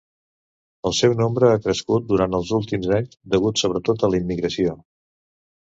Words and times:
El 0.89 0.95
seu 0.99 1.13
nombre 1.19 1.51
ha 1.51 1.59
crescut 1.67 2.09
durant 2.13 2.39
els 2.39 2.55
últims 2.59 2.91
anys 3.01 3.15
degut 3.37 3.63
sobretot 3.65 4.09
a 4.09 4.15
la 4.15 4.25
immigració. 4.25 4.77